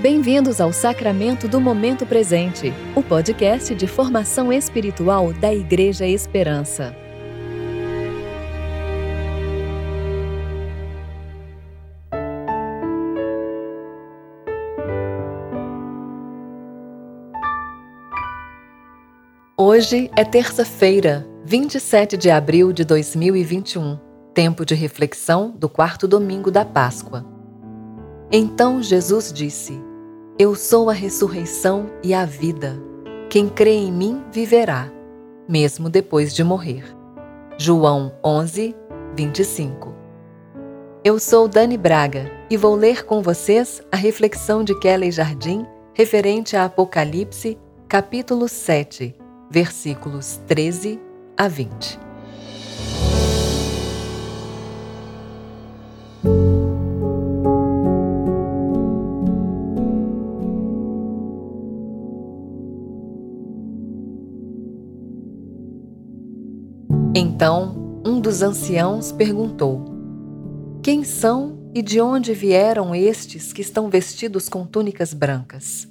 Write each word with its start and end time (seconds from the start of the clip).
Bem-vindos 0.00 0.62
ao 0.62 0.72
Sacramento 0.72 1.46
do 1.46 1.60
Momento 1.60 2.06
Presente, 2.06 2.72
o 2.96 3.02
podcast 3.02 3.74
de 3.74 3.86
formação 3.86 4.50
espiritual 4.50 5.30
da 5.30 5.52
Igreja 5.52 6.06
Esperança. 6.06 6.96
Hoje 19.54 20.10
é 20.16 20.24
terça-feira, 20.24 21.28
27 21.44 22.16
de 22.16 22.30
abril 22.30 22.72
de 22.72 22.86
2021, 22.86 23.98
tempo 24.32 24.64
de 24.64 24.74
reflexão 24.74 25.50
do 25.50 25.68
quarto 25.68 26.08
domingo 26.08 26.50
da 26.50 26.64
Páscoa. 26.64 27.22
Então 28.32 28.82
Jesus 28.82 29.30
disse: 29.30 29.89
Eu 30.40 30.54
sou 30.54 30.88
a 30.88 30.94
ressurreição 30.94 31.90
e 32.02 32.14
a 32.14 32.24
vida. 32.24 32.82
Quem 33.28 33.46
crê 33.46 33.74
em 33.74 33.92
mim 33.92 34.24
viverá, 34.32 34.90
mesmo 35.46 35.90
depois 35.90 36.34
de 36.34 36.42
morrer. 36.42 36.82
João 37.58 38.10
11, 38.24 38.74
25. 39.14 39.94
Eu 41.04 41.18
sou 41.18 41.46
Dani 41.46 41.76
Braga 41.76 42.32
e 42.48 42.56
vou 42.56 42.74
ler 42.74 43.04
com 43.04 43.20
vocês 43.20 43.82
a 43.92 43.96
reflexão 43.98 44.64
de 44.64 44.74
Kelly 44.80 45.10
Jardim 45.10 45.66
referente 45.92 46.56
a 46.56 46.64
Apocalipse, 46.64 47.58
capítulo 47.86 48.48
7, 48.48 49.14
versículos 49.50 50.40
13 50.46 50.98
a 51.36 51.48
20. 51.48 52.09
Então 67.14 68.02
um 68.06 68.20
dos 68.20 68.40
anciãos 68.40 69.10
perguntou: 69.10 69.84
Quem 70.80 71.02
são 71.02 71.58
e 71.74 71.82
de 71.82 72.00
onde 72.00 72.32
vieram 72.32 72.94
estes 72.94 73.52
que 73.52 73.62
estão 73.62 73.90
vestidos 73.90 74.48
com 74.48 74.64
túnicas 74.64 75.12
brancas? 75.12 75.88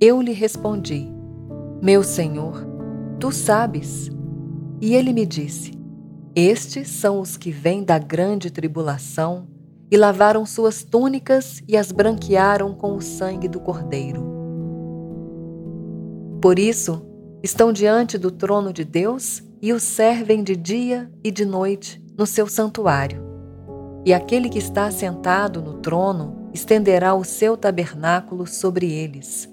Eu 0.00 0.22
lhe 0.22 0.32
respondi: 0.32 1.06
Meu 1.82 2.02
senhor, 2.02 2.66
tu 3.18 3.30
sabes. 3.30 4.10
E 4.80 4.94
ele 4.94 5.12
me 5.12 5.26
disse: 5.26 5.78
Estes 6.34 6.88
são 6.88 7.20
os 7.20 7.36
que 7.36 7.50
vêm 7.50 7.84
da 7.84 7.98
grande 7.98 8.50
tribulação 8.50 9.46
e 9.90 9.96
lavaram 9.96 10.46
suas 10.46 10.82
túnicas 10.82 11.62
e 11.68 11.76
as 11.76 11.92
branquearam 11.92 12.72
com 12.72 12.96
o 12.96 13.02
sangue 13.02 13.46
do 13.46 13.60
Cordeiro. 13.60 14.24
Por 16.40 16.58
isso, 16.58 17.02
estão 17.42 17.70
diante 17.70 18.16
do 18.16 18.30
trono 18.30 18.72
de 18.72 18.86
Deus 18.86 19.42
e 19.62 19.72
o 19.72 19.80
servem 19.80 20.42
de 20.42 20.56
dia 20.56 21.10
e 21.22 21.30
de 21.30 21.44
noite 21.44 22.02
no 22.16 22.26
seu 22.26 22.46
santuário. 22.46 23.22
E 24.04 24.14
aquele 24.14 24.48
que 24.48 24.58
está 24.58 24.86
assentado 24.86 25.60
no 25.60 25.74
trono 25.74 26.48
estenderá 26.52 27.14
o 27.14 27.24
seu 27.24 27.56
tabernáculo 27.56 28.46
sobre 28.46 28.90
eles. 28.90 29.48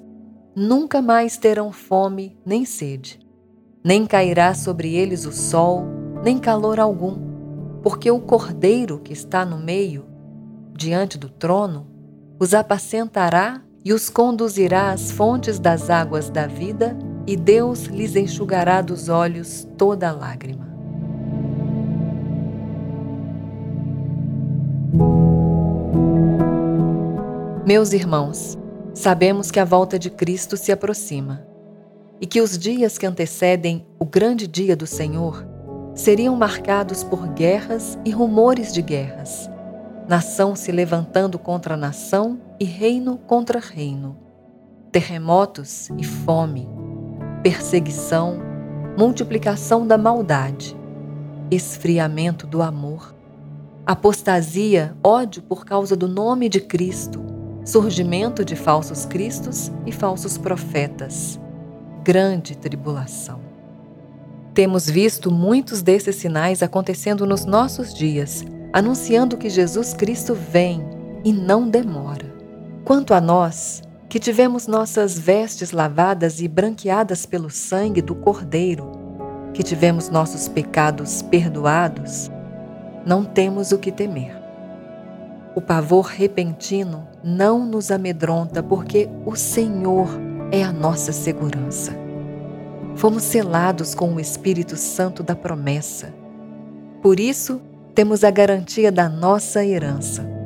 Nunca 0.55 1.01
mais 1.01 1.37
terão 1.37 1.71
fome 1.71 2.37
nem 2.45 2.65
sede, 2.65 3.19
nem 3.83 4.05
cairá 4.05 4.53
sobre 4.53 4.95
eles 4.95 5.25
o 5.25 5.31
sol, 5.31 5.83
nem 6.23 6.37
calor 6.37 6.79
algum, 6.79 7.15
porque 7.83 8.09
o 8.09 8.19
Cordeiro 8.19 8.99
que 8.99 9.13
está 9.13 9.45
no 9.45 9.57
meio, 9.59 10.05
diante 10.73 11.17
do 11.17 11.29
trono, 11.29 11.87
os 12.39 12.53
apacentará 12.53 13.61
e 13.83 13.93
os 13.93 14.09
conduzirá 14.09 14.91
às 14.91 15.11
fontes 15.11 15.59
das 15.59 15.89
águas 15.89 16.29
da 16.29 16.47
vida 16.47 16.97
e 17.27 17.35
Deus 17.35 17.83
lhes 17.83 18.15
enxugará 18.15 18.81
dos 18.81 19.09
olhos 19.09 19.67
toda 19.77 20.13
lágrima. 20.13 20.65
Meus 27.65 27.91
irmãos, 27.91 28.57
sabemos 28.93 29.51
que 29.51 29.59
a 29.59 29.65
volta 29.65 29.99
de 29.99 30.09
Cristo 30.09 30.55
se 30.55 30.71
aproxima 30.71 31.45
e 32.21 32.25
que 32.25 32.39
os 32.39 32.57
dias 32.57 32.97
que 32.97 33.05
antecedem 33.05 33.85
o 33.99 34.05
grande 34.05 34.47
dia 34.47 34.73
do 34.73 34.87
Senhor 34.87 35.45
seriam 35.93 36.33
marcados 36.33 37.03
por 37.03 37.27
guerras 37.27 37.99
e 38.05 38.09
rumores 38.09 38.71
de 38.71 38.81
guerras, 38.81 39.49
nação 40.07 40.55
se 40.55 40.71
levantando 40.71 41.37
contra 41.37 41.75
nação 41.75 42.39
e 42.57 42.63
reino 42.63 43.17
contra 43.17 43.59
reino, 43.59 44.17
terremotos 44.91 45.89
e 45.97 46.05
fome 46.05 46.76
perseguição, 47.47 48.41
multiplicação 48.97 49.87
da 49.87 49.97
maldade, 49.97 50.75
esfriamento 51.49 52.45
do 52.45 52.61
amor, 52.61 53.15
apostasia, 53.85 54.93
ódio 55.01 55.41
por 55.41 55.63
causa 55.63 55.95
do 55.95 56.09
nome 56.09 56.49
de 56.49 56.59
Cristo, 56.59 57.23
surgimento 57.63 58.43
de 58.43 58.53
falsos 58.53 59.05
cristos 59.05 59.71
e 59.85 59.93
falsos 59.93 60.37
profetas, 60.37 61.39
grande 62.03 62.53
tribulação. 62.57 63.39
Temos 64.53 64.89
visto 64.89 65.31
muitos 65.31 65.81
desses 65.81 66.17
sinais 66.17 66.61
acontecendo 66.61 67.25
nos 67.25 67.45
nossos 67.45 67.93
dias, 67.93 68.43
anunciando 68.73 69.37
que 69.37 69.49
Jesus 69.49 69.93
Cristo 69.93 70.35
vem 70.35 70.85
e 71.23 71.31
não 71.31 71.69
demora. 71.69 72.25
Quanto 72.83 73.13
a 73.13 73.21
nós, 73.21 73.83
que 74.09 74.19
tivemos 74.19 74.67
nossas 74.67 75.19
vestes 75.19 75.71
lavadas 75.71 76.39
e 76.39 76.47
branqueadas 76.47 77.25
pelo 77.25 77.49
sangue 77.49 78.01
do 78.01 78.15
Cordeiro, 78.15 78.89
que 79.53 79.61
tivemos 79.61 80.09
nossos 80.09 80.47
pecados 80.47 81.21
perdoados, 81.21 82.31
não 83.05 83.25
temos 83.25 83.71
o 83.71 83.77
que 83.77 83.91
temer. 83.91 84.35
O 85.55 85.61
pavor 85.61 86.05
repentino 86.05 87.07
não 87.23 87.65
nos 87.65 87.91
amedronta, 87.91 88.63
porque 88.63 89.09
o 89.25 89.35
Senhor 89.35 90.07
é 90.51 90.63
a 90.63 90.71
nossa 90.71 91.11
segurança. 91.11 91.93
Fomos 92.95 93.23
selados 93.23 93.93
com 93.93 94.13
o 94.13 94.19
Espírito 94.19 94.77
Santo 94.77 95.21
da 95.21 95.35
promessa. 95.35 96.13
Por 97.01 97.19
isso, 97.19 97.59
temos 97.93 98.23
a 98.23 98.31
garantia 98.31 98.91
da 98.91 99.09
nossa 99.09 99.65
herança 99.65 100.36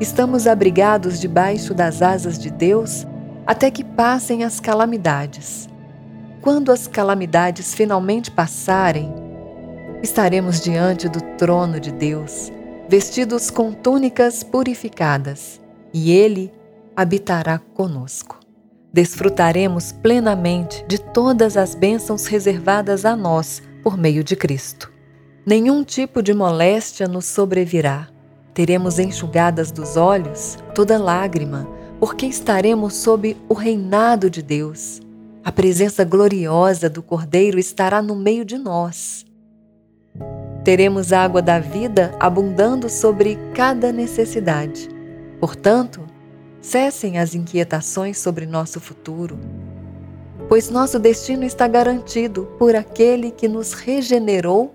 Estamos 0.00 0.46
abrigados 0.46 1.20
debaixo 1.20 1.74
das 1.74 2.00
asas 2.00 2.38
de 2.38 2.50
Deus 2.50 3.06
até 3.46 3.70
que 3.70 3.84
passem 3.84 4.44
as 4.44 4.58
calamidades. 4.58 5.68
Quando 6.40 6.72
as 6.72 6.86
calamidades 6.86 7.74
finalmente 7.74 8.30
passarem, 8.30 9.12
estaremos 10.02 10.58
diante 10.58 11.06
do 11.06 11.20
trono 11.36 11.78
de 11.78 11.92
Deus, 11.92 12.50
vestidos 12.88 13.50
com 13.50 13.72
túnicas 13.72 14.42
purificadas, 14.42 15.60
e 15.92 16.12
Ele 16.12 16.50
habitará 16.96 17.58
conosco. 17.58 18.40
Desfrutaremos 18.90 19.92
plenamente 19.92 20.82
de 20.88 20.98
todas 20.98 21.58
as 21.58 21.74
bênçãos 21.74 22.24
reservadas 22.24 23.04
a 23.04 23.14
nós 23.14 23.62
por 23.82 23.98
meio 23.98 24.24
de 24.24 24.34
Cristo. 24.34 24.90
Nenhum 25.44 25.84
tipo 25.84 26.22
de 26.22 26.32
moléstia 26.32 27.06
nos 27.06 27.26
sobrevirá 27.26 28.08
Teremos 28.60 28.98
enxugadas 28.98 29.72
dos 29.72 29.96
olhos 29.96 30.58
toda 30.74 30.98
lágrima, 30.98 31.66
porque 31.98 32.26
estaremos 32.26 32.92
sob 32.92 33.34
o 33.48 33.54
reinado 33.54 34.28
de 34.28 34.42
Deus. 34.42 35.00
A 35.42 35.50
presença 35.50 36.04
gloriosa 36.04 36.90
do 36.90 37.02
Cordeiro 37.02 37.58
estará 37.58 38.02
no 38.02 38.14
meio 38.14 38.44
de 38.44 38.58
nós. 38.58 39.24
Teremos 40.62 41.10
a 41.10 41.22
água 41.22 41.40
da 41.40 41.58
vida 41.58 42.14
abundando 42.20 42.90
sobre 42.90 43.38
cada 43.54 43.90
necessidade. 43.92 44.90
Portanto, 45.40 46.02
cessem 46.60 47.18
as 47.18 47.34
inquietações 47.34 48.18
sobre 48.18 48.44
nosso 48.44 48.78
futuro, 48.78 49.38
pois 50.50 50.68
nosso 50.68 50.98
destino 50.98 51.44
está 51.44 51.66
garantido 51.66 52.44
por 52.58 52.76
aquele 52.76 53.30
que 53.30 53.48
nos 53.48 53.72
regenerou 53.72 54.74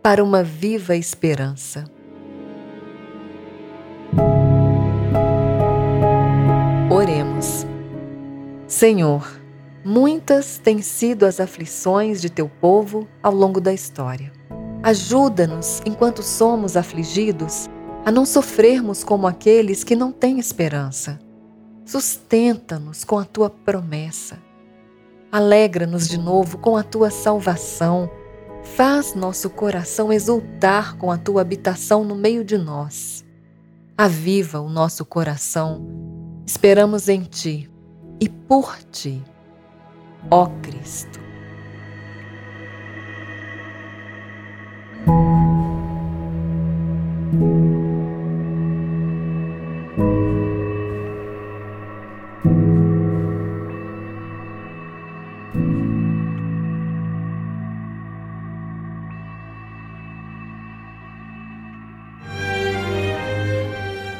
para 0.00 0.22
uma 0.22 0.44
viva 0.44 0.94
esperança. 0.94 1.92
Senhor, 8.74 9.40
muitas 9.84 10.58
têm 10.58 10.82
sido 10.82 11.24
as 11.24 11.38
aflições 11.38 12.20
de 12.20 12.28
teu 12.28 12.48
povo 12.48 13.06
ao 13.22 13.32
longo 13.32 13.60
da 13.60 13.72
história. 13.72 14.32
Ajuda-nos, 14.82 15.80
enquanto 15.86 16.24
somos 16.24 16.76
afligidos, 16.76 17.70
a 18.04 18.10
não 18.10 18.26
sofrermos 18.26 19.04
como 19.04 19.28
aqueles 19.28 19.84
que 19.84 19.94
não 19.94 20.10
têm 20.10 20.40
esperança. 20.40 21.20
Sustenta-nos 21.86 23.04
com 23.04 23.16
a 23.16 23.24
tua 23.24 23.48
promessa. 23.48 24.38
Alegra-nos 25.30 26.08
de 26.08 26.18
novo 26.18 26.58
com 26.58 26.76
a 26.76 26.82
tua 26.82 27.10
salvação. 27.10 28.10
Faz 28.74 29.14
nosso 29.14 29.48
coração 29.50 30.12
exultar 30.12 30.96
com 30.96 31.12
a 31.12 31.16
tua 31.16 31.42
habitação 31.42 32.02
no 32.02 32.16
meio 32.16 32.44
de 32.44 32.58
nós. 32.58 33.24
Aviva 33.96 34.58
o 34.60 34.68
nosso 34.68 35.04
coração 35.04 36.04
Esperamos 36.44 37.08
em 37.08 37.22
Ti 37.22 37.70
e 38.20 38.28
por 38.28 38.76
Ti, 38.90 39.22
ó 40.30 40.46
Cristo. 40.62 41.23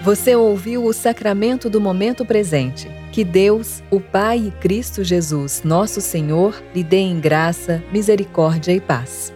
Você 0.04 0.36
ouviu 0.36 0.84
o 0.84 0.92
sacramento 0.92 1.70
do 1.70 1.80
momento 1.80 2.26
presente. 2.26 2.90
Que 3.10 3.24
Deus, 3.24 3.82
o 3.90 3.98
Pai 3.98 4.48
e 4.48 4.50
Cristo 4.50 5.02
Jesus, 5.02 5.62
nosso 5.64 5.98
Senhor, 6.02 6.62
lhe 6.74 6.84
dê 6.84 6.98
em 6.98 7.18
graça, 7.18 7.82
misericórdia 7.90 8.72
e 8.72 8.82
paz. 8.82 9.33